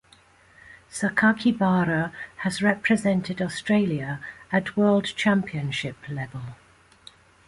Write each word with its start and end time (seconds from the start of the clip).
Sakakibara 0.89 2.11
has 2.37 2.59
represented 2.59 3.39
Australia 3.39 4.19
at 4.51 4.75
World 4.75 5.05
Championship 5.15 5.95
level. 6.09 6.41